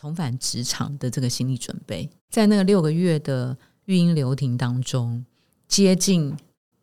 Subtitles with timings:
[0.00, 3.54] 重返职场的这个心理准备，在那个六个月的
[3.84, 5.22] 育婴流停当中，
[5.68, 6.34] 接近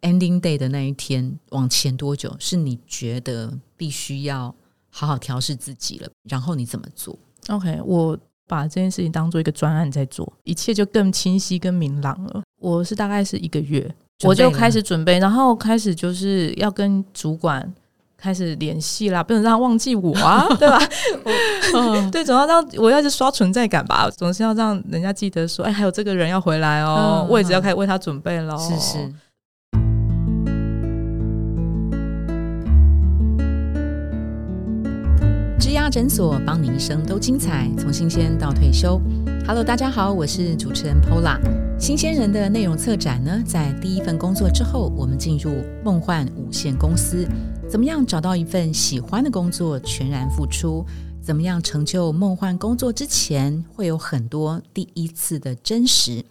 [0.01, 4.53] ending day 的那一天，往前多久是你觉得必须要
[4.92, 6.08] 好好调试自己了？
[6.30, 7.17] 然后你怎么做
[7.48, 12.44] ？OK，我把这件事情当做一个专案在做，一切就更清晰、更明朗了。
[12.60, 13.92] 我是大概是一个月，
[14.26, 17.74] 我就开始准备，然后开始就是要跟主管。
[18.18, 20.80] 开始联系啦，不能让他忘记我啊， 对吧？
[22.12, 28.58] 对，总要让我要是刷存在感吧，总是要让人家记得说，哎，还有这个人要回来哦，位置要开始为他准备喽。
[28.58, 28.98] 是是。
[35.59, 38.99] 枝丫诊所，帮你一生都精彩，从新鲜到退休。
[39.45, 41.38] Hello，大家好，我是主持人 Pola。
[41.80, 47.27] 新鲜人的内容策展呢，在第一份工作之后，我们进入梦幻五线公司。
[47.70, 50.85] 怎么样找到一份喜欢的工作，全然付出？
[51.21, 56.23] 怎么样成就梦幻工作之前，会有很多第一次的真实？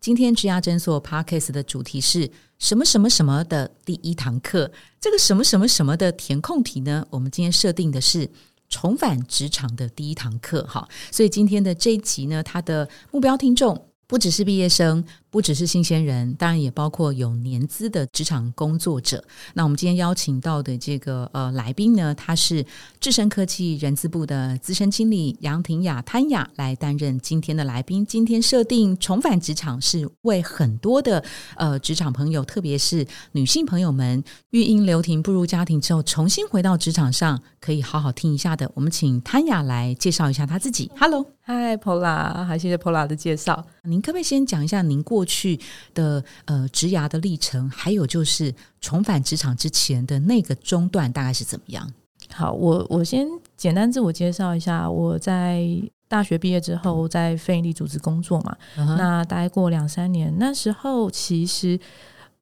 [0.00, 4.70] 今天职涯诊所 Parkes 的主题是什么什么什么的第一堂课？
[5.00, 7.04] 这个什么什么什么的填空题呢？
[7.10, 8.30] 我们今天设定的是
[8.68, 10.88] 重返职场的第一堂课，哈。
[11.10, 15.04] 所以今天的这一集呢，它的目标听众不只是毕业生。
[15.34, 19.24] 不只是新鲜人，当然也包括有年资的职场工作者。
[19.54, 22.64] 那我们今天邀请到的这个呃来宾呢，他是
[23.00, 28.06] 智深科技人资部的资深经理杨婷雅潘雅来担任今天的来宾。
[28.06, 31.24] 今天设定重返职场是为很多的
[31.56, 38.70] 呃职场朋友，特别是女性朋友们，育婴留停步入家庭之后，重新回到职场上，可以好好听一下的。
[38.72, 40.88] 我们请潘雅来介绍一下她自己。
[40.96, 43.66] Hello，嗨，Pola，好谢谢 Pola 的介绍。
[43.82, 45.58] 您可不可以先讲一下您过去
[45.94, 51.90] 的呃职涯的历程，还有就是重返职场之前的那个中段大概是怎么样？
[52.32, 55.62] 好，我我先简单自我介绍一下，我在
[56.08, 61.78] 大学毕业之后在非营利组织工作嘛，那待过两三年，那时候其实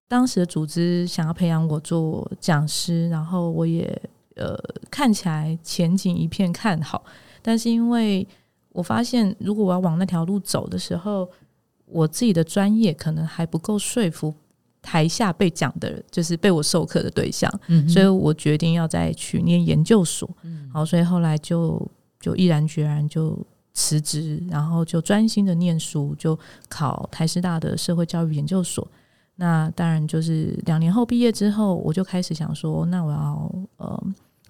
[0.07, 4.01] 当时的组织想要培养我做讲师，然后我也
[4.37, 4.57] 呃
[4.91, 7.05] 看起来前景一片看好，
[7.41, 8.27] 但是因为
[8.71, 11.29] 我发现如果我要往那条路走的时候，
[11.93, 14.35] 我自己的专业可能还不够说服
[14.81, 17.49] 台下被讲的，就是被我授课的对象，
[17.89, 20.29] 所以我决定要再去念研究所。
[20.73, 23.39] 好，所以后来就就毅然决然就
[23.75, 26.39] 辞职，然后就专心的念书，就
[26.69, 28.87] 考台师大的社会教育研究所。
[29.37, 34.05] 那当然就是两年后毕业之后，我就开始想说，那我要呃。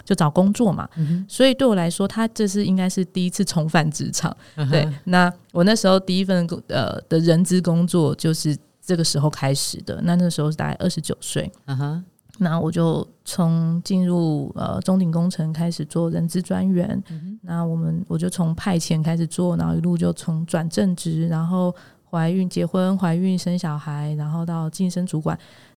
[0.05, 0.89] 就找工作嘛，
[1.29, 4.37] 所以对我来说，他这是应该是第一次重返职场。
[4.71, 10.01] 对，那我那时候第一份工呃的人资工作就是这个时候开始的。
[10.03, 12.05] 那那时候是大概二十九岁，嗯哼，
[12.39, 17.03] 那我就从进入呃中鼎工程开始做人资专员。
[17.43, 21.75] 那我们我就从派遣开始做，然后一路就从转正职，然后
[22.11, 25.39] 怀孕、结婚、怀孕、生小孩，然后到晋升主管。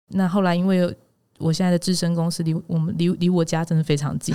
[0.09, 0.95] 那后来因为
[1.39, 4.33] 我现在的智深公司离我们离离我家真的非常近，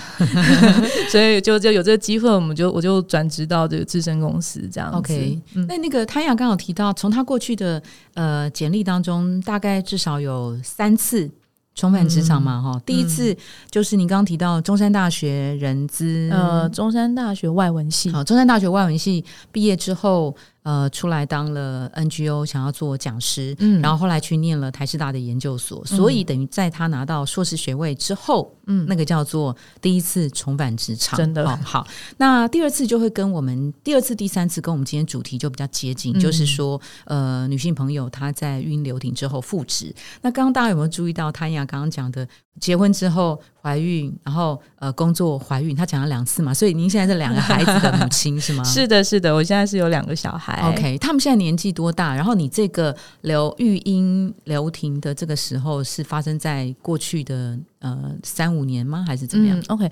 [1.11, 4.91] 所以就就有这个机会，我们就我就转职到这个智深公司这样。
[4.91, 7.83] OK，那那个汤雅刚好提到，从他过去的
[8.15, 11.31] 呃简历当中，大概至少有三次
[11.75, 12.81] 重返职场嘛，哈。
[12.85, 13.35] 第一次
[13.71, 20.37] 就是你刚刚提到中山大学人资，呃，中山大学外文系，好，中山大学外文系毕业之后。
[20.69, 31.87] 呃，出来当了 NGO，想要做讲师，嗯，然后后来去念了台师大的研究所，所以等于在他拿到硕士学位之后，嗯，那个叫做第一次重返职场，真的哦好。
[32.19, 39.95] 那第二次就会跟我们第二次、第三次跟我们今天主题就比较接近，就是说，呃，女性朋友她在孕流停之后复职。
[40.21, 42.29] 那刚刚大家有没有注意到，谭雅刚刚讲的？
[42.61, 48.65] 结婚之后怀孕，然后呃工作怀孕，她讲了两次嘛，所以您现在是两个孩子的母亲是吗？
[48.67, 50.58] 是的，是的，我现在是有两个小孩。
[50.63, 52.15] OK，他们现在年纪多大？
[52.15, 59.05] 然后你这个留育婴留停的这个时候是发生在过去的呃三五年吗？
[59.07, 59.91] 还是怎么样？OK。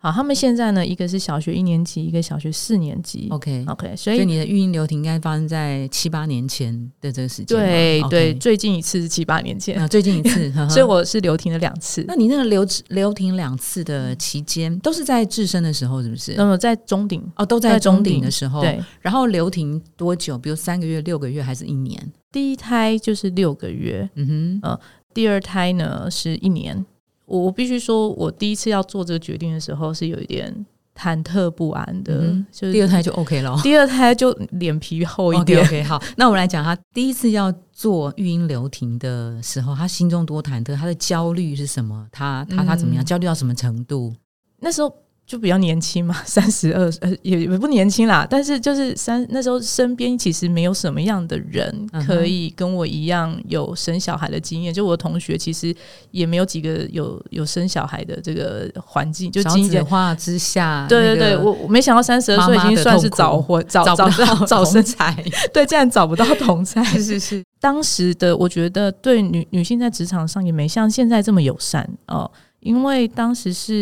[0.00, 3.26] 好，他们现在呢，一个是小学一年级，一个小学四年级。
[3.30, 7.58] OK，OK，所以你的育婴流停应该发生在七八年前的这个时间。
[7.58, 12.04] 对对，最近一次是七八年前啊，最近一次， 所以我是流停了两次。
[12.06, 16.34] 那你那个流流停两次的期间，都是在自身的时候，是不是？
[16.36, 18.60] 那么在中顶哦，都在中顶的时候。
[18.60, 20.38] 对，然后流停多久？
[20.38, 22.00] 比如三个月、六个月，还是一年？
[22.30, 24.80] 第一胎就是六个月，嗯哼，呃，
[25.12, 26.86] 第二胎呢是一年。
[27.28, 30.66] 我我必须说，我第一次要做这个决定的时候是有一点
[30.96, 32.34] 忐忑不安的。
[32.50, 35.62] 就是第二胎就 OK 了，第二胎就脸皮厚一点。
[35.62, 42.08] OK，好，那我们来讲他第一次要做育婴流停的时候，他心中多忐忑，他的焦虑是什么？
[42.10, 43.04] 他他他怎么样？
[43.04, 44.12] 焦虑到什么程度？
[44.60, 44.92] 那时候
[45.28, 55.74] 就比较年轻嘛， 三十二呃也也不年轻啦，但是就是三那时候身边其实没有什么样的人可以跟我一样有生小孩的经验，就我的同学其实
[56.12, 64.08] 也没有几个有有生小孩的这个环境，就经济化之下，对对对，我我没想到三十二岁已经算是早婚早早
[64.46, 65.14] 早生财，
[65.52, 72.30] 对，竟然找不到同才， 是是是，当时的我觉得对女女性在职场上也没像现在这么友善哦。
[72.60, 73.74] 因为当时是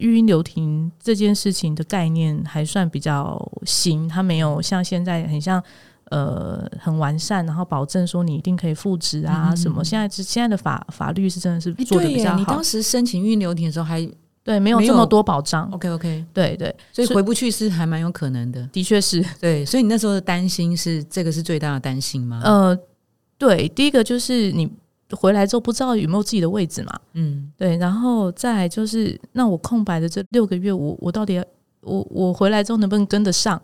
[0.00, 5.62] 育婴留停这件事情的概念还算比较新，它没有像现在很像
[6.06, 9.84] 呃很完善，然后保证说你一定可以复职啊什么。
[9.84, 12.36] 现在是现在的法法律是真的是做的比较好。
[12.36, 14.04] 你当时申请育婴留停的时候还
[14.42, 15.70] 对没有这么多保障。
[15.70, 18.66] OK OK，对对，所以回不去是还蛮有可能的。
[18.72, 22.40] 的确是对，所以你那时候的担心是这个是最大的担心吗？
[22.44, 22.76] 呃，
[23.38, 24.68] 对，第一个就是你。
[25.16, 27.00] 回来之后不知道有没有自己的位置嘛？
[27.14, 31.42] 嗯，对，然后再就是，那我空白的这六个月，我我到底
[31.80, 33.60] 我我回来之后能不能跟得上？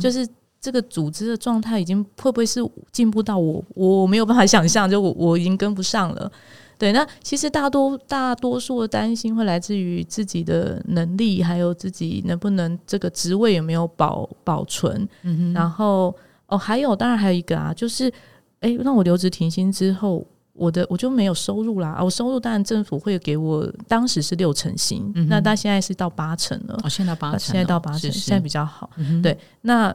[0.00, 0.26] 就是
[0.60, 2.60] 这个组织的状态已经会不会是
[2.92, 6.30] 进步到我我没有办法想象，就我我已经跟不上了。
[6.78, 15.08] 对，那其实大多大多数的担心会来自于自己的能力，还有自己能不能这个职位有没有保保存。
[15.22, 16.14] 嗯哼，然后
[16.46, 18.12] 哦，还有当然还有一个啊，就是
[18.60, 20.24] 哎，那我留职停薪之后。
[20.56, 28.90] 我的我就没有收入啦，我收入当然政府会给我，当时是六成薪，那但现在是到八成了，哦，现在八成，现在到八成，现在比较好。
[29.22, 29.94] 对，那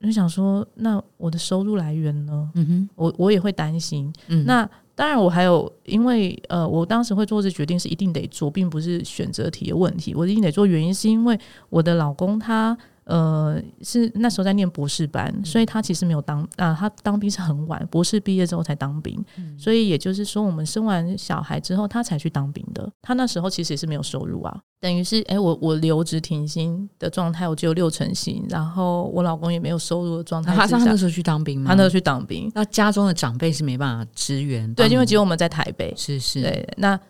[0.00, 2.50] 我就想说，那我的收入来源呢？
[2.54, 4.12] 嗯哼，我我也会担心。
[4.44, 11.38] 那当然，我还有，因为呃，我当时会做这决定是一定得做，并不是选择题的问题，我一定得做，原因是因为
[11.68, 12.76] 我的老公他。
[13.08, 19.18] 呃，是那时候在念博士班，所以他其实没有当啊，他当兵是很晚，博士毕业之后才当兵，
[19.58, 22.86] 所以也就是说，我们生完小孩之后，他才去当兵的。
[23.00, 30.54] 他那时候其实也是没有收入啊，等于是哎，我我留职停薪的状态，我只有六成薪，然后我老公也没有收入的状态。
[30.54, 31.70] 他他那时候去当兵吗？
[31.70, 37.00] 他那时候去当兵，那家中的长辈是没办法支援，对，因为只有我们在台北，是是，对，那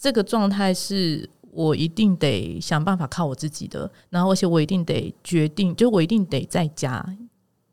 [0.00, 1.28] 这个状态是。
[1.52, 7.06] 我一定得想办法靠我自己的，然后而且我一定得决定，就我一定得在家，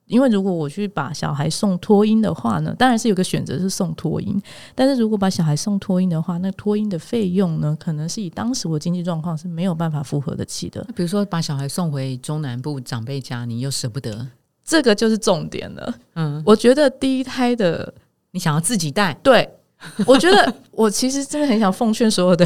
[0.06, 4.42] 因为如果我去把小孩送托婴的话呢，当然是有个选择是送托婴，
[4.76, 10.86] 但是如果把小孩送托婴的话，那托婴的费用呢，可能是以当时我经济状况是没有办法负荷得起的。
[10.96, 14.28] 比如说把小孩送回中南部长辈家，你又舍不得，
[14.66, 15.96] 这个就是重点了。
[16.16, 17.94] 嗯，我觉得第一胎的
[18.32, 19.48] 你想要自己带，对
[20.06, 22.46] 我觉得我其实真的很想奉劝所有的。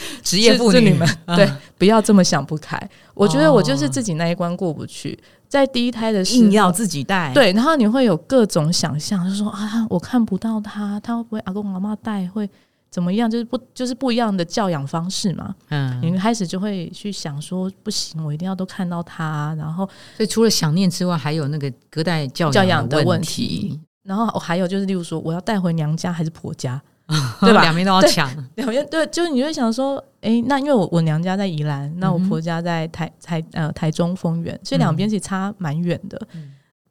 [0.22, 2.78] 职业妇女们，对，不要这么想不开。
[3.14, 5.18] 我觉得我就是自己那一关过不去，
[5.48, 12.48] 在第一胎的时候硬要自己带，对，然后你会有各种想象，就说啊，我看不到他，他会不会阿公阿妈带会
[12.90, 13.30] 怎么样？
[13.30, 15.54] 就是不就是不一样的教养方式嘛。
[15.68, 19.54] 嗯，你开始就会去想说，不行，我一定要都看到他。
[19.58, 19.84] 然后，
[20.16, 23.78] 所以除了想念之外，还有那个隔代教养的问题。
[24.04, 26.80] 然后还有就是，例如说，我要带回娘家还是婆家？
[27.40, 27.62] 对吧？
[27.62, 36.20] 两边都要抢，两边对，就是你会想说，哎，那因为我我娘家在宜兰，那我婆家在台台呃台中丰原，所以两边其实差蛮远的。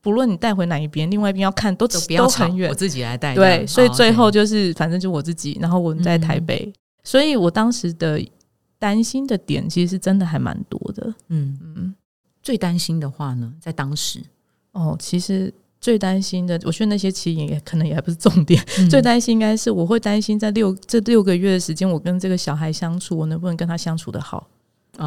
[0.02, 2.68] 不论你带回哪一边，另外一边要看都都很远。
[2.70, 6.74] 我自己来带，对，所以最后就是反正就我自己，然后我在台北，
[7.04, 8.20] 所以我当时的
[8.80, 11.14] 担心的点其实是真的还蛮多的。
[11.28, 11.96] 嗯嗯，
[12.42, 14.20] 最担心的话呢，在当时
[14.72, 15.54] 哦，其实。
[15.88, 18.62] 最担心的，我觉得那些其实也可能也还不是重点。
[18.90, 24.46] 最担心应该是我会担心，在六这六个月的时间，我跟这个小孩相处，我能不能跟他相处的好？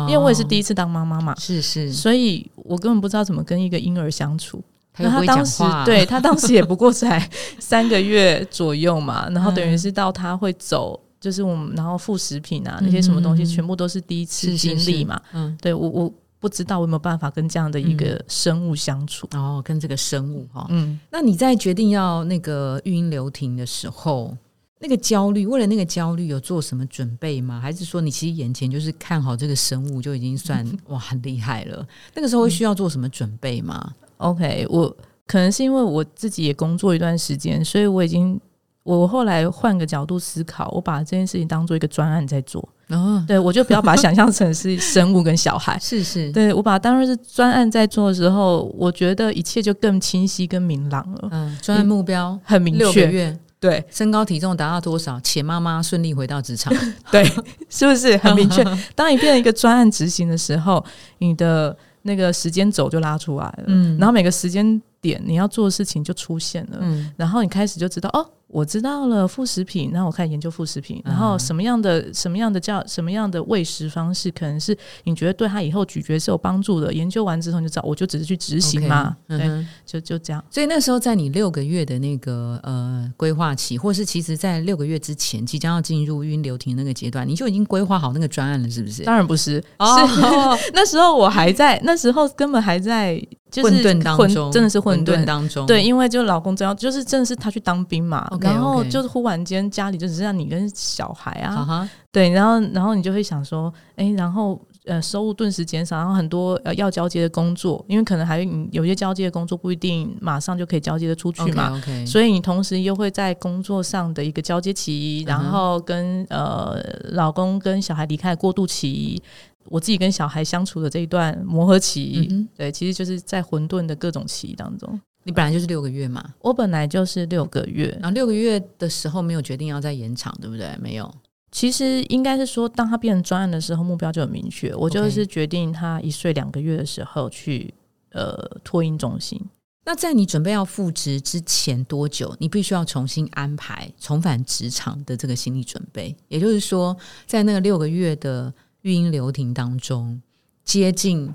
[0.08, 4.64] 因为我也是第一次当妈妈嘛，是是，所以我根本不知道怎么跟一个婴儿相处。
[4.96, 7.28] 那他当时对他当时也不过才
[7.60, 15.20] 三个月左右嘛，然后等于是到他会走，就是我们然后副食品啊那些什么东西，全部都是第一次经历嘛。
[15.34, 16.10] 嗯，对我我。
[16.40, 24.34] 不知道我有没有办法跟这样的一个生物相处哦，跟这个生物哈，嗯，那你在决定要那个育婴留停的时候，
[24.78, 27.60] 那个焦虑，为了那个焦虑有做什么准备吗？
[27.60, 31.86] 还是说你其实眼前就是看好这个生物就已经算 哇很厉害了？
[32.14, 34.88] 那个时候会需要做什么准备吗？OK，我
[35.26, 38.40] 可能是因为我自己也工作一段时间，所以我已经
[38.82, 42.66] 我后来换个角度思考，我把这件事情当做一个专案在做。
[42.90, 51.28] 哦，对，我就不要把它想象成是生物跟小孩， 是是，对我把它当然是专案在做的时候，我觉得一切就更清晰、跟明朗了。
[51.30, 56.72] 嗯，专案目标很明确，对，身高体重达到多少，且妈妈顺利回到职场，
[57.12, 57.22] 对，
[57.68, 58.64] 是不是很明确？
[58.96, 60.84] 当你变成一个专案执行的时候，
[61.18, 68.26] 你的那个时间轴就拉出来了，嗯，然后每个时间点你要做的事情就出现了，嗯，然后你开始就知道哦。
[68.52, 76.92] 我知道了副食品，那我开始研究副食品，然后什么样的什么样的叫什么样的喂食方式，可能是你觉得对他以后咀嚼是有帮助的。
[76.92, 80.44] 研究完之后你就知道，我就只是去执行嘛，对，就就这样。
[80.50, 89.04] 所以那时候在你六个月的那个呃规划期，或是其实在六个月之前即将要进入孕流停那个阶段，你就已经规划好那个专案了，是不是？
[89.04, 89.62] 当然不是，是
[90.74, 93.22] 那时候我还在，那时候根本还在。
[93.50, 95.66] 就混沌当中，真的是混沌当中。
[95.66, 108.40] 对，因为就老公这样，就是真的是他去当兵嘛，然后就是忽然间家里就只剩下你跟小孩啊，对，然后然后你就会想说，哎，然后呃收入顿时减少，然后很多呃要交接的工作，因为可能还
[108.72, 116.80] 有些交接的工作不一定马上就可以交接的出去嘛，所以你同时又会在工作上的一个交接期，然后跟呃
[117.10, 119.22] 老公跟小孩离开过渡期。
[119.66, 125.00] 我自己跟小孩相处的这一段磨合期，对，其实就是在混沌的各种期当中。
[125.24, 130.76] 你本来就是六个月嘛，我本来就是六个月，然后六个月的时候没有决定要再延长，对不对？
[130.80, 131.12] 没有，
[131.50, 134.74] 其实应该是说，当他变成专案的时候，目标就很明确。
[134.74, 137.72] 我就是决定他一岁两个月的时候去
[138.12, 139.40] 呃托婴中心。
[139.84, 146.14] 那在你准备要复职之前多久，你必须要重新安排重返职场的这个心理准备？
[146.28, 146.96] 也就是说，
[147.26, 148.52] 在那个六个月的。
[148.82, 150.22] 育婴流停当中，
[150.64, 151.30] 接近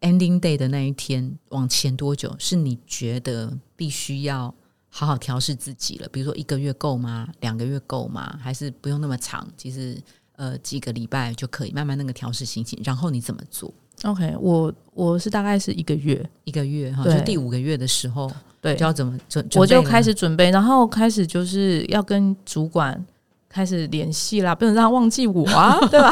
[0.00, 4.54] ending day 的那一天，往前多久是你觉得必须要
[4.88, 6.08] 好好调试自己了？
[6.08, 7.28] 比如说一个月够吗？
[7.40, 8.38] 两个月够吗？
[8.42, 9.46] 还是不用那么长？
[9.56, 9.96] 其实
[10.36, 12.80] 呃几个礼拜就可以慢慢那个调试心情。
[12.84, 13.72] 然后你怎么做
[14.04, 18.30] ？OK，我我是大概是一个月，一个月哈，就第五个月的时候，
[18.60, 19.46] 对，就要怎么准？
[19.56, 23.04] 我就开始准备，然后开始就是要跟主管。
[23.52, 26.10] 开始联系啦，不能让他忘记我啊， 对吧？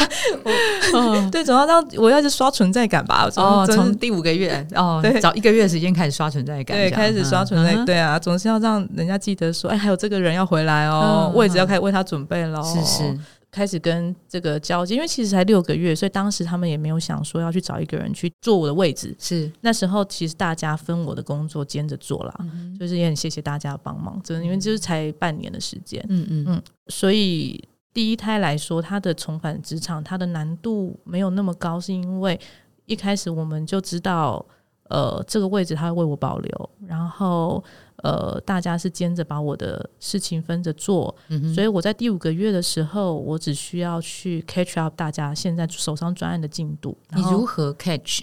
[1.30, 3.28] 对，总要让我要去刷存在感吧。
[3.36, 13.18] 哦，从第五个月哦， 找一个月的时间开始刷存在感，对，开始刷存在，对啊，总是要让人家记得说，哎，还有这个人要回来哦，位置要开始为他准备喽，是是。
[13.58, 19.12] 开始跟这个交接，因为其实才六个月，所以当时他们也没有想说要去找一个人去做我的位置。
[19.18, 22.46] 是那时候，其实大家分我的工作兼着做啦，
[22.78, 26.00] 就是也很谢谢大家的帮忙，真的，因为就是才半年的时间。
[26.08, 27.60] 嗯嗯嗯，所以
[27.92, 32.38] 第一胎来说，它的重返职场，它的难度没有那么高，是因为
[32.86, 34.46] 一开始我们就知道，
[34.88, 37.62] 呃，这个位置他会为我保留，然后。
[38.04, 41.12] 呃，大家是兼着把我的事情分着做，
[41.52, 46.96] 所以我在第五个月的时候，我只需要去 catch up 大家现在手上专案的进度。
[47.16, 48.20] 你如何 catch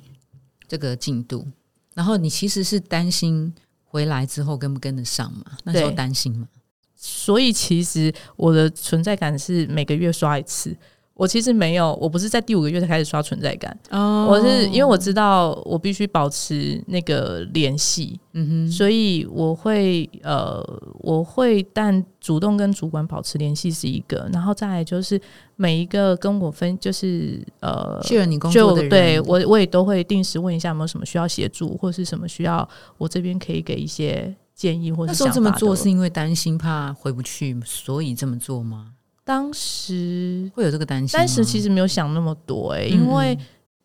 [0.66, 1.46] 这个进度？
[1.94, 3.54] 然后你其实是担心
[3.84, 5.44] 回来之后跟不跟得上嘛？
[5.66, 6.48] 那时候担心嘛？
[6.96, 10.74] 所以其实我的存在感是每个月刷一次。
[11.16, 13.76] 我其实没有，我不是在第五个月才开始刷存在感。
[13.90, 20.62] 哦，我是因为我知道我必须保持那个联系，嗯哼，所以我会呃，
[21.00, 25.20] 我会但主动跟主管保持联系是一个，然后再来就是
[25.56, 32.68] 每一个跟我分就是呃，就你工作的人，对我我也都会定时问一下有没有什么需要协助，或是什么需要
[32.98, 35.12] 我这边可以给一些建议或者。
[35.12, 38.92] 那时候这么做是因为担心怕回不去，所以这么做吗？
[39.26, 43.38] 当时会有这个担心，当时其实没有想那么多哎，因为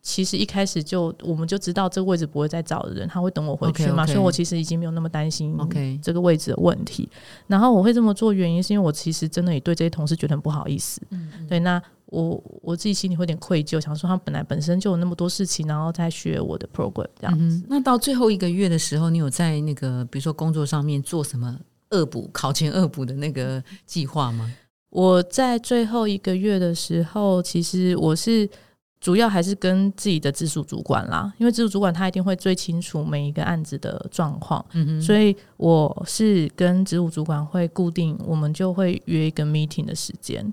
[0.02, 7.08] 其实一开始就我们就知道这个位置不会再找的人，他会等我回去嘛，所以我其实已经没有那么担心 OK 这个位置的问题。
[7.46, 11.00] 然后我会这么做原因是因为我其实真的也对这些同事觉得很不好意思，
[11.48, 17.62] 对，那我我自己心里会有点愧疚，想说他本来本身就有那么多事情，然后再学我的 program 这样子。
[17.68, 21.58] 那到最后一个月的时候，你有在那个比如说工作上面做什么
[21.90, 24.52] 恶补考前恶补的那个计划吗？
[24.90, 28.48] 我在最后一个月的时候，其实我是
[29.00, 34.64] 主要还是跟自己的直属主管啦，因为直属主管他一定会最清楚每一个案子的状况，
[35.00, 40.52] 所以我是跟直属主管会固定，我们就会约一个 meeting 的时间。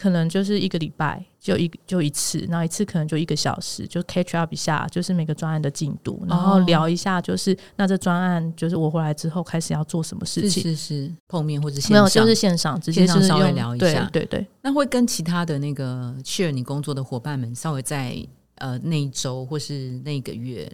[0.00, 14.46] 可能就是一个礼拜就一就一次，然后一次可能就一个小时，就 catch up 一下，就是每个专案的进度，然后聊一下，就是那这专案就是我回来之后开始要做什么事情，是是碰面或者没有，就是线上直接是稍微聊一下，对对。
[14.62, 18.16] 那会跟其他的那个 share 你工作的伙伴们稍微在
[18.54, 20.72] 呃那一周或是那个月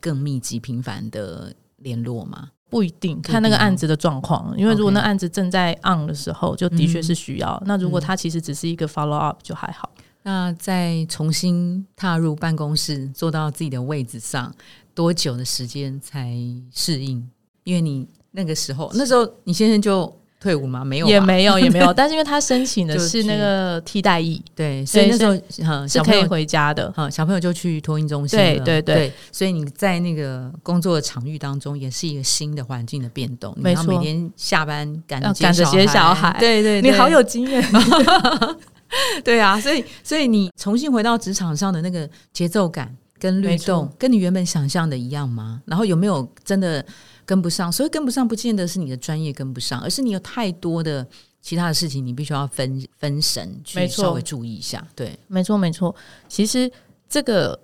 [0.00, 2.50] 更密集频繁的联络吗？
[2.68, 7.62] 不一定看那个案子的状况，因为如果那案子正在 on 的时候，就的确是需要。
[7.64, 9.90] 那如果它其实只是一个 follow up，就还好。
[10.22, 14.52] 那在重新踏入办公室，坐到自己的位置上，
[14.92, 16.36] 多久的时间才
[16.72, 17.30] 适应？
[17.62, 20.84] 因为你那个时候，那时候你先生就退伍吗？
[20.84, 21.92] 没有，也没有， 也没有。
[21.92, 26.90] 但是因为他申请的是那个替代役，对，所以那时候是可以回家的。
[26.92, 29.12] 哈，小朋友就去托婴中心对对对。
[29.32, 33.56] 所以你在那个工作的场域当中，也是一个新的环境的变动。
[33.56, 37.64] 没错，每天下班赶赶着接小孩，对对，你好有经验。
[39.24, 42.94] 对啊，所以所以你重新回到职场上的那个节奏感
[43.26, 45.60] 跟律动，跟你原本想象的一样吗？
[45.66, 46.84] 然后有没有真的？
[47.28, 51.04] 跟不上，所以跟不上不见得是你的专业跟不上，而是你有太多的
[51.42, 54.86] 其他的事情，你必须要分分神去稍微注意一下。
[54.94, 55.92] 对，没错没错。
[56.28, 56.70] 其实
[57.08, 57.58] 这个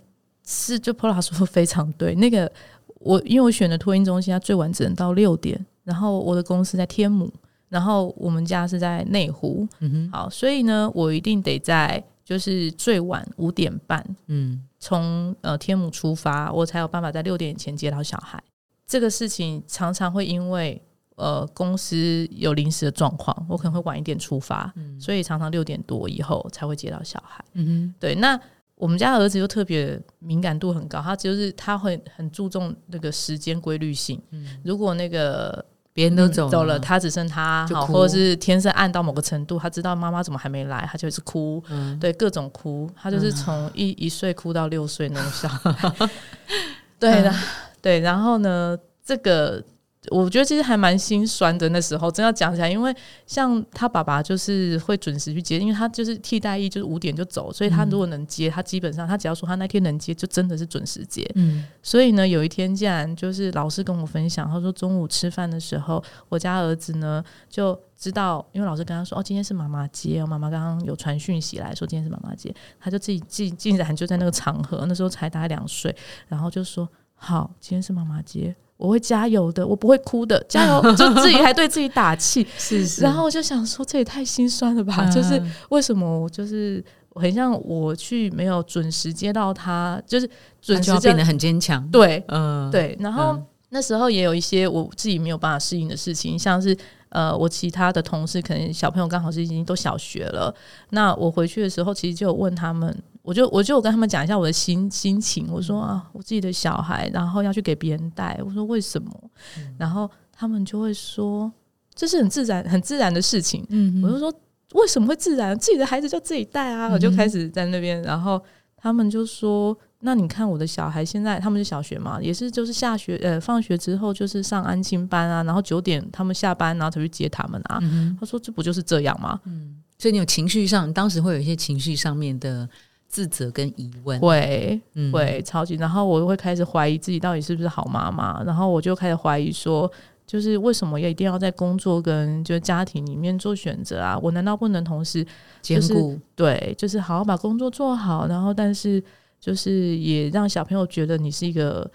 [0.45, 2.13] 是就 Pola 说非常对。
[2.17, 2.51] 那个
[2.95, 7.33] 我因为我选的托婴中心，它最晚只能到六点，然后我的公司在天母，
[7.69, 9.65] 然后我们家是在内湖。
[9.79, 18.43] 嗯哼，好，所以呢，我一定得在就是最晚五点半，嗯，从呃天母出发，我才有办法在六点前接到小孩。
[18.87, 20.81] 这个事情常常会因为
[21.17, 27.45] 呃公司有临时的状况，我可能会晚一点出发，所以常常六点多以后才会接到小孩。
[27.55, 28.15] 嗯哼，对。
[28.15, 28.39] 那
[28.75, 34.21] 我们家儿子又特别敏感度很高，他就是他会很注重那个时间规律性。
[34.31, 35.65] 嗯，如果那个
[35.95, 41.63] 别人都走走了，他只剩他好，或者是天色暗到某个程度，他知道妈妈怎么还没来，他就是哭。
[41.69, 46.11] 嗯，对，各种哭，他就是从一一岁哭到六岁那种小孩。
[46.99, 47.35] 对的。
[47.83, 49.63] 对，然后呢，这个
[50.11, 51.69] 我觉得其实还蛮心酸的。
[51.69, 52.93] 那时候真要讲起来，因为
[53.25, 61.25] 像他爸爸就是会准时去接，因为他就是替代役，就是五点就走，所以他如果能接，他基本上他只要说他那天能接，就真的是准时接。
[61.37, 75.95] 嗯，所以呢，有一天竟然就是老师跟我分享，他说中午吃饭的时候，我家儿子呢就知道，因为老师跟他说哦，今天是妈妈接，妈妈刚刚有传讯息来说今天是妈妈接，他就自己竟竟然就在那个场合，那时候才大概两岁，
[76.27, 76.89] 然后就说。
[77.25, 78.53] 好，今天是妈妈节，
[78.83, 80.83] 我会加油的，我不会哭的， 加油！
[80.97, 83.01] 就自己还对自己打气， 是是。
[83.01, 85.09] 然后我就想说，这也太心酸了吧？
[85.09, 86.85] 就是为什么我就是
[87.15, 90.29] 很像我去没有准时接到他，就是
[90.61, 91.87] 准时变得很坚强。
[91.91, 92.97] 对，嗯，对。
[92.99, 96.77] 然后那时候也有一些我自己没有办法适应的事情，像是
[97.11, 100.53] 呃，我其他的同事可能小朋友刚好是已经都小学了，
[100.91, 102.93] 那我回去的时候其实就有问他们。
[103.23, 109.31] 我就我就我跟他们讲一下我的心心情，我说啊，我自己的小孩，然后要去给别人带，我说为什么？
[109.79, 111.51] 然后他们就会说
[111.95, 113.65] 这是很自然很自然的事情。
[113.69, 114.33] 嗯，我就说
[114.73, 115.57] 为什么会自然？
[115.57, 116.89] 自己的孩子就自己带啊！
[116.89, 118.43] 我就开始在那边，然后
[118.77, 127.81] 他们就说，那你看我的小孩现在他们是小学嘛，也是就是下学呃放学之后就是上安亲班啊，然后九点他们下班然后才去接他们啊。
[128.19, 129.41] 他说这不就是这样吗？
[129.45, 132.69] 嗯，所以你有情绪上，当时会有一些情绪上面的。
[133.13, 134.81] 自责跟疑问会
[135.13, 139.89] 会超级，然后我会开始怀疑自己到底是不是好妈妈，然后我就开始怀疑说，
[140.27, 144.19] 就是为什么要一定要在工作跟就是家庭里面做选择啊？
[144.23, 145.25] 我难道不能同时
[145.61, 146.19] 兼顾？
[146.35, 149.05] 对，就是好好把工作做好，然后但是
[149.39, 151.89] 就是也让小朋友觉得你是一个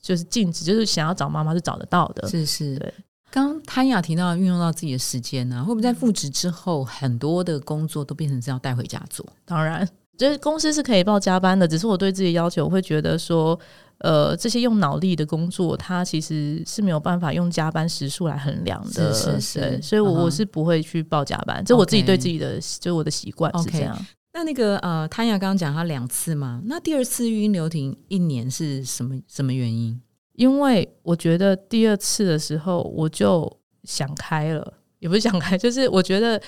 [0.00, 2.28] 就是镜子，就是想要找妈妈是找得到的。
[2.28, 2.94] 是是，对。
[3.32, 9.26] 刚潘雅提到运用到自己的时间呢，会不会在复职之后，很多的工作都变成是要带回家做？
[9.44, 9.88] 当然。
[10.20, 13.58] 就是公司是可以报加班的，只是我对自己要求，我会觉得说，
[14.00, 23.96] 呃，这些用脑力的工作，它其实是没有办法用加班时数来衡量的，是是，所以我我是不会去报加班，这我自己对自己的，就是我的习惯是这样。
[24.34, 29.98] 那那个呃，汤雅刚刚讲他两次嘛，那第二次语音流停一年是什么什么原因？
[30.34, 33.50] 因为我觉得第二次的时候我就
[33.84, 36.38] 想开了，也不是想开，就是我觉得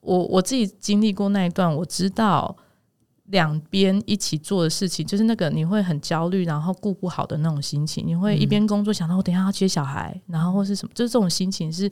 [0.00, 2.56] 我我自己经历过那一段，我知道。
[3.30, 8.06] 两边一起做的事情，就是那个你会很焦虑，然后顾不好的那种心情。
[8.06, 11.90] 你会一边工作，想到我等下要接小孩，然后或是什么，就是这种心情是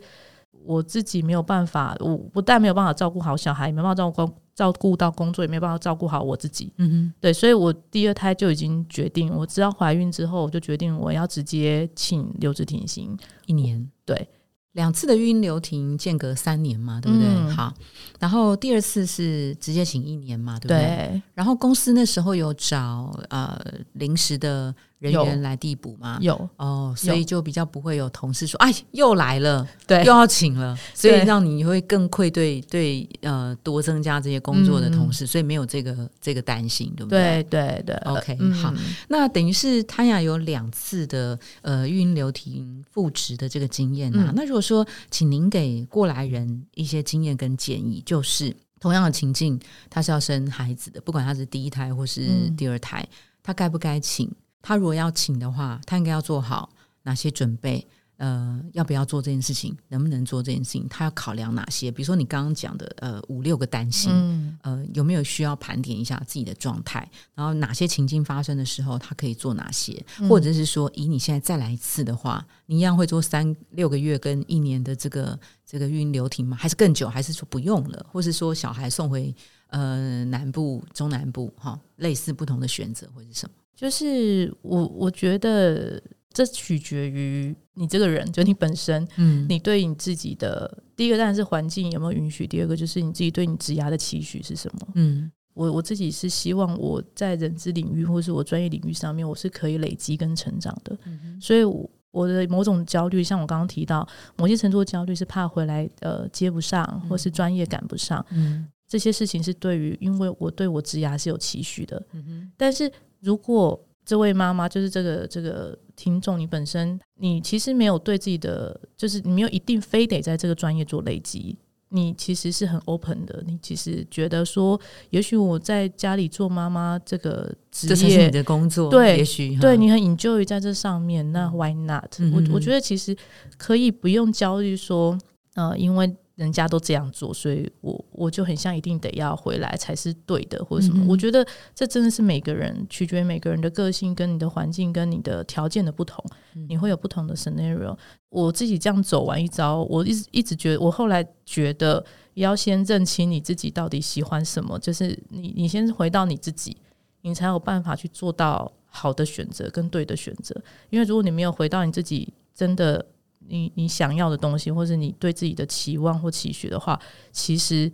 [0.64, 1.96] 我自己没有办法。
[2.00, 6.72] 我不但没有办法照顾好小孩，也没办法照顾照顾到工作，也没有办法照顾好我自己。
[6.76, 13.88] 嗯哼，对，所以我第二胎就已经决定，我知道怀孕之后，我就决定我要直接请留职停薪一年。
[14.04, 14.28] 对。
[14.78, 17.26] 两次的育婴留停间隔三年嘛，对不对？
[17.52, 17.74] 好，
[18.20, 21.20] 然后第二次是直接请一年嘛，对不对？
[21.34, 23.60] 然后公司那时候有找呃
[23.94, 24.72] 临时的。
[24.98, 26.18] 人员来递补吗？
[26.20, 37.42] 有哦，所以就比较不会有同事说：“哎，又来了，对，又要请了。”所以让你会更愧对对呃多增加这些工作的同事，所以没有这个这个担心，对不对？
[37.44, 38.74] 对对对，OK，好。
[39.08, 44.32] 那等于是他呀有两次的呃运营流停复职的这个经验啊。
[44.34, 53.06] 那如果说，请您给过来人一些经验跟建议，就是同样的情境，他是要生孩子的，不管他是第一胎或是第二胎，
[53.44, 54.28] 他该不该请？
[54.62, 56.70] 他如果要请的话，他应该要做好
[57.02, 57.86] 哪些准备？
[58.18, 61.88] 呃，要不要做这件事情，能不能做这件事情，他要考量哪些？
[61.88, 67.08] 比如说你刚刚讲的，呃，五六个担心，嗯呃，有没有需要盘点一下自己的状态？
[67.36, 70.04] 然后哪些情境发生的时候，他可以做哪些？
[70.28, 76.56] 或者是说，以你现在再来一次的话，你一样会做三六个月跟一年的这个这个孕流停吗？
[76.56, 77.08] 还是更久？
[77.08, 78.04] 还是说不用了？
[78.10, 79.32] 或是说小孩送回
[79.68, 81.54] 呃南部、中南部？
[81.56, 83.54] 哈，类似不同的选择或者什么？
[83.78, 86.02] 就是我我觉得。
[86.30, 94.88] 这取决于你这个人，就你本身，嗯，你对你自己的第一个当然是环境有没有允许，第二个就是你自己对你职涯的期许是什么。
[94.94, 100.96] 嗯，我我自己是希望我在人资领域或是我专业领域上面，我是可以累积跟成长的。
[101.40, 101.64] 所以
[102.12, 108.24] 我的某种焦虑，像我刚刚提到，某些程度的焦虑是怕回来呃接不上，或是专业赶不上。
[108.30, 112.00] 嗯，这些事情是对于，因为我对我职涯是有期许的。
[112.12, 121.56] 嗯哼，但是如果这位妈妈就是这个这个听众，你本身你其实没有对自己的，就是你没有一定非得在这个专业做累积，
[121.90, 123.42] 你其实是很 open 的。
[123.46, 132.10] 你其实觉得说，也许我在家里做妈妈这个职业，你的工作，对，也许对你很 enjoy 在这上面，那 why not？
[132.32, 133.16] 我我觉得其实
[133.58, 135.18] 可以不用焦虑说，
[135.54, 136.16] 呃，因为。
[136.38, 141.04] 人家都这样做，所以我我就很像一定得要回来才是对的，或者什么？
[141.08, 146.24] 我觉得这真的是每个人取决于每个人的个性、跟你的环境、跟你的条件的不同，
[146.68, 147.98] 你会有不同的 scenario。
[148.28, 156.76] 我自己这样走完一招，我一直一直觉得，我后来觉得要先认清你自己到底喜欢什么，就是你你先回到你自己，
[157.22, 160.54] 你才有办法去做到好的选择跟对的选择。
[160.90, 163.04] 因为如果你没有回到你自己，真的。
[163.48, 167.00] 你你想要的东西，或是你对自己的期望或期许的话，
[167.32, 167.90] 其实，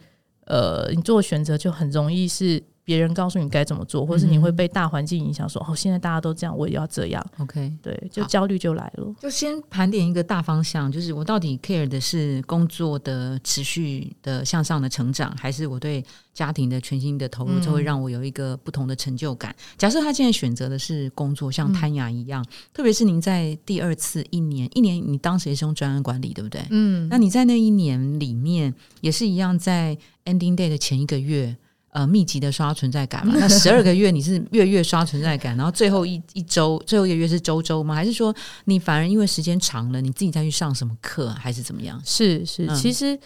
[0.46, 2.62] 呃，你做选择就很容易是。
[2.84, 7.26] 别人告诉你该怎么做，或是你会被大环境影响，说哦，现在大家都这样，我也要这样。
[7.38, 9.14] OK，对，就焦虑就来了。
[9.18, 19.54] 就先盘点一个大方向，就是我到底 care 的是工作的持续的向上的成长，还是我对家庭的全新的投入，就会让我有一个不同的成就感。
[19.78, 22.44] 假设他现在选择的是工作，像贪雅一样，
[22.74, 26.60] 特别是您在第二次一年，一年你当时也是用专案管理，对不对？
[26.68, 31.56] 嗯，那你在那一年里面也是一样，在 ending day 的前一个月。
[31.94, 33.34] 呃，密集的刷存在感嘛？
[33.38, 37.94] 那十二个月你是月月刷存在感，然后最后一一周，最后一个月是周周吗？
[37.94, 42.02] 还是说你反而因为时间长了，你自己再去上什么课，还是怎么样？
[42.04, 43.16] 是是，其实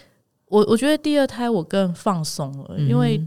[0.45, 3.17] 我我觉得第二胎我更放松了，因为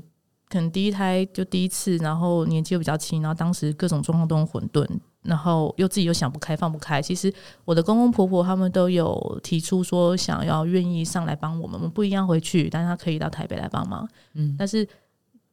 [0.48, 4.86] 可能第一胎就第一次，然后年纪又比较轻，然后当时各种状况都很混沌，
[5.22, 7.02] 然后又自己又想不开放不开。
[7.02, 14.08] 其实我的公公婆婆他们都有提出说想要愿意上来帮我们，我们不一样回去，但是他可以到台北来帮忙。
[14.34, 14.88] 嗯，但是。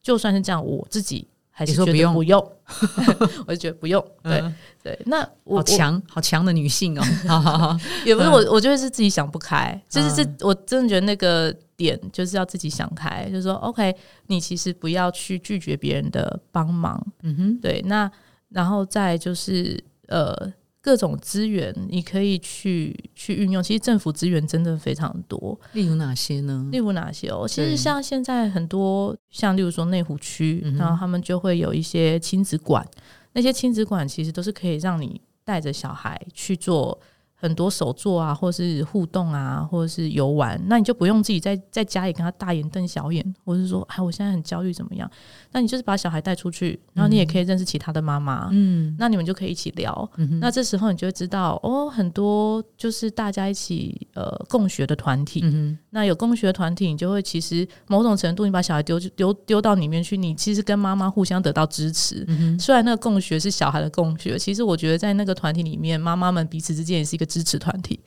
[0.02, 2.52] 就算是这样，我自己还是觉得不用，
[3.46, 4.04] 我就觉得不用。
[4.22, 4.42] 对
[4.82, 13.94] 对，那好强好强的女性哦， 也不是我，我觉得是自己想不开，就是这我真的觉得那个点就是要自己想开，就是说，OK，
[14.26, 17.04] 你其实不要去拒绝别人的帮忙。
[17.22, 18.10] 嗯哼，对，那
[18.48, 20.52] 然后再就是呃。
[20.82, 25.58] 各种资源你可以去去运用，其实政府资源真的非常多。
[25.72, 26.68] 例如哪些呢？
[26.72, 27.46] 例如哪些哦？
[27.46, 32.86] 其实像现在很多，像例如说内湖区，然后他们就会有一些亲子馆，
[33.32, 36.98] 那些亲子馆其实都是可以让你带着小孩去做。
[37.40, 45.10] 很多手作啊，或是互动啊，或者是游玩，那你就不用自己在在家里跟他大眼瞪小眼，或者是说，哎，我现在很焦虑怎么样？
[45.50, 50.10] 那你就是把小孩带出去，然后你也可以认识其他的妈妈，嗯，那你们就可以一起聊。
[50.38, 55.42] 那这时候你就会知道，哦，很多就是大家一起呃共学的团体。
[55.88, 62.26] 那有共学团体，你就会其实某种程度，你把小孩丢丢丢到里面去，你其实跟妈妈互相得到支持。
[62.58, 67.29] 虽然那个共学是小孩的共学，其实我觉得在那个团体里面，妈妈们彼此之间也是一个。
[67.30, 68.00] 支持团体，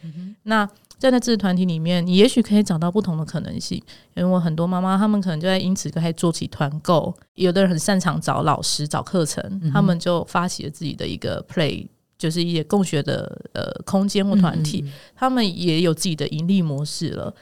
[0.43, 3.81] 那在那支持团体里面，你也许可以找到不同的可能性。
[4.15, 17.33] 因为很多妈妈，他们可能就在因此就开始做起团购，有的人很擅长找老师、找课程，他们就发起了自己的一个 play，就是一些共学的呃空间或团体，他们也有自己的盈利模式了。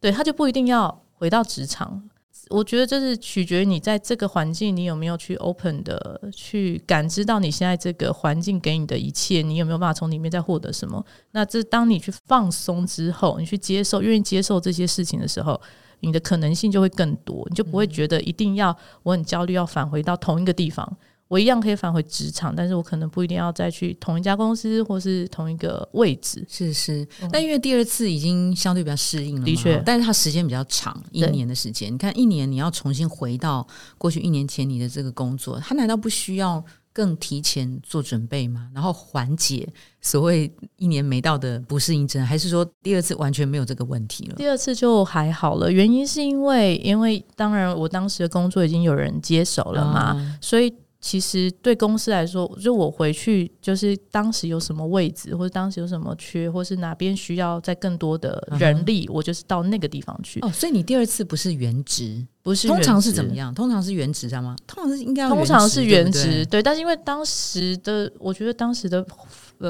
[0.00, 2.02] 对他就不一定要回到职场。
[2.50, 11.04] 我觉得这是取决于你在这个环境，你有没有去 open 的去感知到你现在这个环境给你的一切，你有没有办法从里面再获得什么？
[11.30, 15.60] 那这当你去放松之后，你去接受，愿意接受这些事情的时候，
[16.00, 20.96] 你的可能性就会更多，你就不会觉得一定要我很焦虑要返回到同一个地方。
[21.30, 26.44] 我一样可以返回职场，但是我可能不一定要再去同一家公司或是同一个位置。
[26.48, 31.94] 是是，但因为第二次已经相对比较适应了，的确，但是它时间比较长，一年的时间。
[31.94, 33.64] 你看，一年你要重新回到
[33.96, 36.60] 过去一年前你的这个工作，他难道不需要
[36.92, 38.68] 更提前做准备吗？
[38.74, 44.34] 然后缓解所谓一年没到的不适应症，还是说第二次完全没有这个问题了？
[44.34, 50.74] 第二次就还好了，原因是因为因为当然我当时的工作已经有人接手了嘛，所以。
[51.00, 60.38] 其实对公司来说，就我回去就是当时有什么位置，或者当时有什么缺，或是哪边需要在更多的人力，我就是到那个地方去。
[60.40, 63.54] 哦，所以你第二次不是原职，不是通常是怎么样？
[63.54, 64.54] 通常是原职，知道吗？
[64.66, 66.62] 通常是应该通常是原职，对。
[66.62, 69.02] 但是因为当时的，我觉得当时的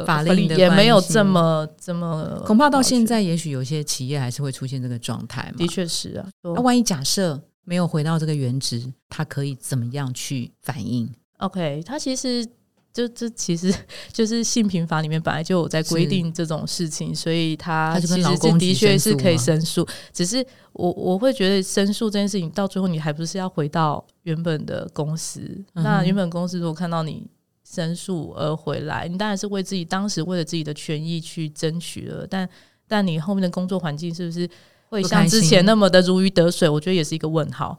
[0.05, 5.59] 法令也没有这么这么，恐怕到现在，也许有些企业还是会出现这个状态嘛。
[5.59, 6.29] 的确是啊。
[6.43, 11.09] 那万一假设没有回到这个原职，他可以怎么样去反应
[11.41, 12.47] ？OK，他其实
[12.93, 13.73] 就这其实
[14.13, 19.87] 就是性平法里面本来就有在规定这种事情，所以他其实的确是可以申诉。
[20.13, 25.41] 只是我我会觉得申诉这件事情到最后你还不是要回到原本的公司。
[25.75, 27.27] 那原本公司如果看到你
[27.65, 32.27] 申诉而回来，你当然是为自己当时为了自己的权益去争取了。
[32.29, 32.49] 但
[32.89, 34.49] 但你后面的工作环境是不是
[34.89, 36.69] 会像之前那么的如鱼得水？
[36.69, 37.79] 我觉得也是一个问号。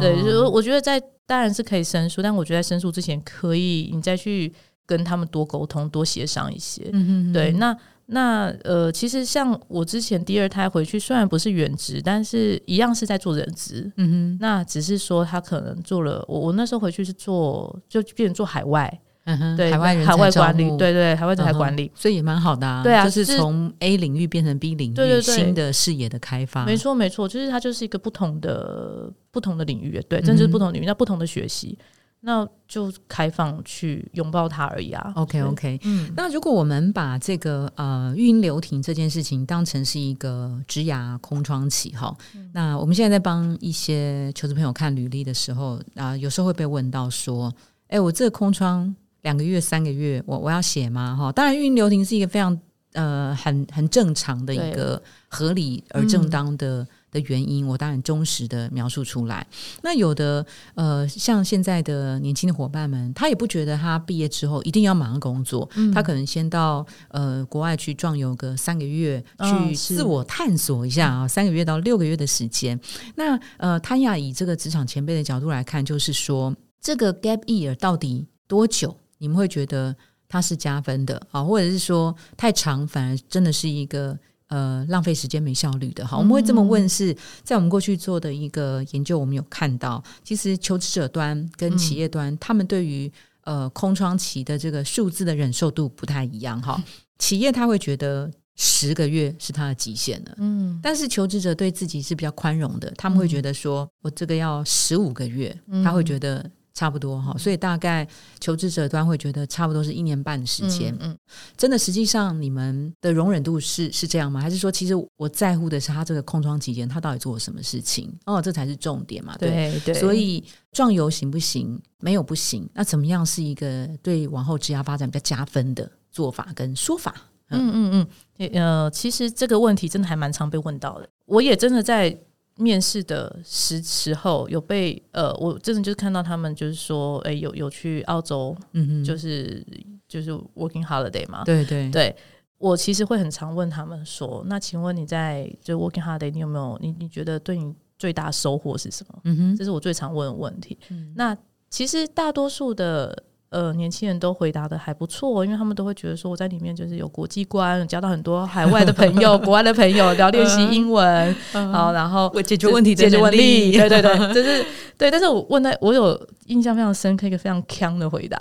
[0.00, 1.00] 对，就我觉得在。
[1.26, 4.52] 当然是可以申诉，但我觉得在申诉之前，可以你再去
[4.86, 6.88] 跟他们多沟通、多协商一些。
[6.92, 13.90] 嗯对，那那呃，其实像我之前第二胎回去，虽然不是原职，但是一样是在做人职。
[13.96, 19.00] 嗯哼，那只是说他可能做了，我我那时候回去是做，就变成做海外。
[19.26, 22.80] 嗯哼，对，海外海外管理，对对，海外人才管理，所以也蛮好的啊。
[22.84, 26.64] 对啊，就是从 A 领域变成 B 领域，新的视野的开发。
[26.64, 31.76] 没错，没错，就是它就是一个不同的不同的领域，对，真是不同领域，那不同的学习，
[32.20, 35.12] 那就开放去拥抱它而已啊。
[35.16, 42.16] OK，OK，嗯，那如果我们把这个呃育婴留停这件事情当成是一个职涯空窗期哈，
[42.52, 47.52] 那我们现在在帮一些求职朋友看履历的时候啊，有时候会被问到说，
[47.88, 48.94] 哎，我这个空窗。
[49.26, 51.16] 两个月、三个月，我我要写吗？
[51.16, 52.56] 哈，当然，运营留停是一个非常
[52.92, 59.44] 呃很很正常的一个合理而正当的的原因，我当然忠实的描述出来。
[59.82, 72.78] 那有的呃，像现在的年轻的伙伴们，他也不觉得他毕业之后一定要马上工作，他可能先到呃国外去壮游个三个月，去自我探索一下啊，三个月到六个月的时间。
[73.16, 78.96] 那呃，潘雅以这个职场前辈的角度来看，就是说这个 gap year 到底多久？
[79.18, 79.94] 你们会觉得
[80.28, 86.06] 它是加分的啊，或者是说太长反而真的是一个呃浪费时间没效率的。
[86.06, 93.10] 好，我们会这么问，是在我们过去做的一个研究，我们有看到，其实求职者端跟企业端，他们对于
[93.42, 96.60] 呃空窗期的这个数字的忍受度不太一样。
[96.60, 96.82] 哈，
[97.18, 106.50] 企业他会觉得十个月是他的极限了，嗯，但是求职者对自己是比较宽容的，他们会觉得说我这个要十五个月，他会觉得。
[106.76, 108.06] 差不多哈，所以大概
[108.38, 110.94] 求职者端会觉得差不多是一年半的时间。
[111.00, 111.16] 嗯，
[111.56, 114.38] 真的，实际上你们的容忍度是是这样吗？
[114.38, 118.14] 还是说，其实我在乎的是他这个空窗期间他到底做了什么事情？
[118.26, 119.34] 哦，这才是重点嘛。
[119.38, 119.94] 对对。
[119.94, 121.80] 所以壮游行不行？
[122.00, 122.68] 没有不行。
[122.74, 127.14] 那怎么样是一个对往后职业发展比较加分的做法跟说法？
[127.48, 128.06] 嗯嗯
[128.38, 128.50] 嗯。
[128.52, 131.08] 呃，其实这个问题真的还蛮常被问到的。
[131.24, 132.14] 我也真的在。
[132.56, 139.64] 面试的时时候有被呃，我真的就是看到他们就是说，哎，有有去澳洲，嗯哼，就是
[140.08, 142.16] 就是 working holiday 嘛，对对对，
[142.58, 149.20] 我其实会很常问他们说，那请问你在就 working holiday，你有没有你你觉得对你最大收获是什么？
[149.24, 150.78] 嗯哼，这是我最常问的问题。
[151.14, 151.36] 那
[151.68, 153.24] 其实大多数的。
[153.48, 164.64] 呃，年轻人都回答的还不错，因为他们都会觉得说我在里面就是有国际观，交到很多海外的朋友、 国外的朋友，聊练习英文，好，然后解决问题、解决问题，对对对，就 是
[164.98, 165.08] 对。
[165.10, 168.36] 但是我问他，我有印象非常深刻一个非常强的回答，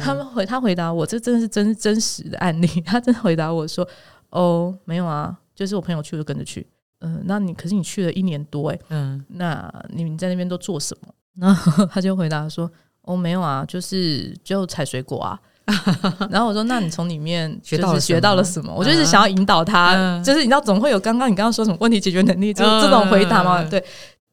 [0.00, 3.86] 他们回他回答我，这真的是真真实的案例， 他真的回答我说
[4.30, 6.66] ：“哦，没有啊，就是我朋友去就跟着去。”
[7.00, 11.12] 嗯，那你可是你去了一年多哎，嗯，那你们在那边都做什么？
[11.38, 12.68] 然后他就回答说。
[13.08, 15.40] 我没有啊，就是就采水果啊。
[16.30, 19.94] 然后我说：“那你从里面 就是学到了什么？”我就是想要引导他，
[20.24, 23.62] 就是你知道总会有刚刚你刚刚说什么问题解决能力，就这种回答嘛。
[23.64, 23.84] 对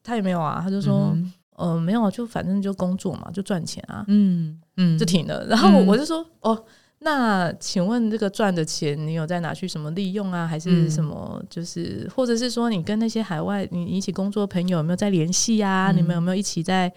[0.02, 1.14] 他也没有啊，他就说
[1.56, 5.44] ：“呃，没有啊，就反正就工作嘛，就赚钱啊。”嗯嗯，就停了。
[5.46, 6.58] 然后我就说：“哦，
[7.00, 10.46] 那请问这个赚的钱你有在拿去什么利用啊？
[10.46, 11.42] 还是什么？
[11.50, 15.92] 就是或者是说你跟那些海外你一起工作的朋友有没有在联系啊？
[15.92, 16.90] 你们有没有一起在？”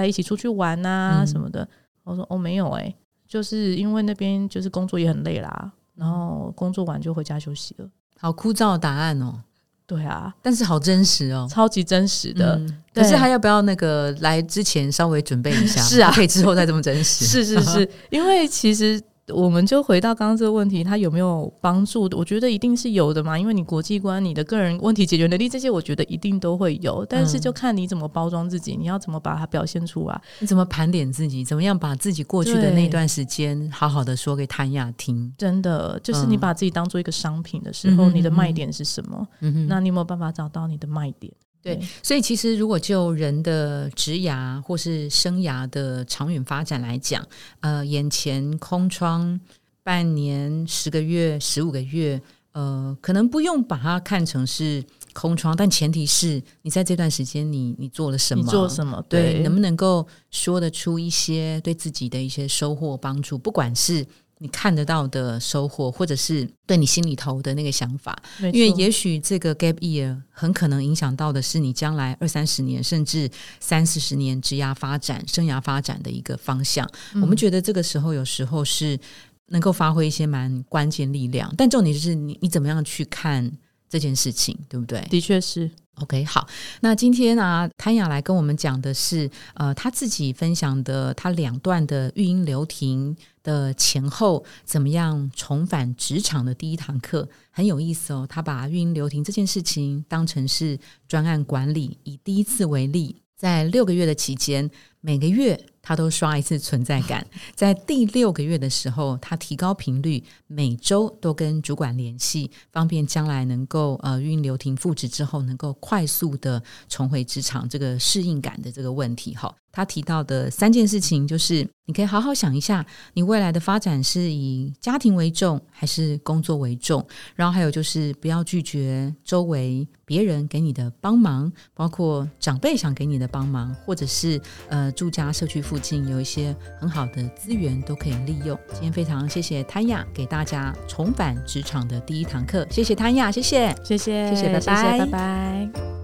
[0.00, 1.66] 在一起出去玩啊什么的，
[2.02, 2.94] 我说哦没有哎，
[3.28, 7.88] 就是因为那边就是工作也很累啦，然后工作完就回家休息了。
[8.18, 9.40] 好枯燥的答案哦，
[9.86, 12.60] 对啊，但是好真实哦，超级真实的。
[12.92, 15.80] 可是还要不要那个来之前稍微准备一下？
[15.86, 17.24] 是啊，可以之后再这么真实。
[17.24, 19.00] 是 是是， 因为其实。
[19.28, 22.02] 我们就回到刚刚这个问题，它有没有帮助？
[22.12, 27.06] 我觉得一定是有的嘛，因为你国际观、你的个人问题解决能力这些，我觉得一定都会有。
[27.08, 35.32] 但是就看你怎么包装自己，你要怎么把它表现出来，你怎么盘点自己，怎么样把自己过去的那段时间好好的说给谭雅听。
[35.38, 39.26] 真的，就是你把自己当做一个商品的时候，你的卖点是什么？
[39.68, 41.32] 那你有没有办法找到你的卖点？
[41.64, 47.26] 对，所以其实如果就人的职涯或是生涯的长远发展来讲，
[47.60, 49.40] 呃，眼前空窗
[49.82, 52.20] 半年、十个月、十五个月，
[52.52, 58.44] 呃，可能不用把它看成是空窗，但前提是你在这段时间你你做了什么？
[58.44, 59.02] 你做什么？
[59.08, 63.38] 对，能不能够说得出一些对自己的一些收获帮助？
[63.38, 64.06] 不管是。
[64.38, 68.20] 你看得到的收获，或者是对你心里头的那个想法，
[68.52, 76.88] 因为也许这个 gap year 很可能影响到的是你将来二三十年，甚至三四十年职涯发展、生涯发展的一个方向。
[77.14, 78.98] 我们觉得这个时候有时候是
[79.46, 83.50] 能够发挥一些蛮关键力量，但重点就是你你怎么样去看
[83.94, 85.00] 这件事情，对不对？
[85.08, 85.70] 的确是。
[86.00, 86.48] OK，好，
[86.80, 98.26] 那今天啊，谭雅来跟我们讲的是，呃，他自己分享的他两段的育婴流停的前后怎么样重返职场的第一堂课，很有意思哦。
[98.28, 100.76] 他把育婴流停这件事情当成是
[101.06, 104.68] 专案管理，以第一次为例，在六个月的期间，
[105.00, 105.64] 每个月。
[105.84, 119.54] 他都刷一次存在感， 在第六个月的时候，他提高频率，每周都跟主管联系，方便将来能够呃运留停复职之后，能够快速的重回职场，这个适应感的这个问题哈。
[119.70, 127.04] 他提到的三件事情，就是你可以好好想一下，你未来的发展是以家庭为重还是工作为重？
[127.34, 138.58] 然后还有就是不要拒绝周围别人给你的帮忙，包括长辈想给你的帮忙，或者是呃住家社区附近有一些很好的资源都可以利用。
[138.72, 146.03] 今天非常谢谢谭雅给大家重返职场的第一堂课，谢谢谭雅，谢谢，谢谢，谢谢，拜拜，拜拜。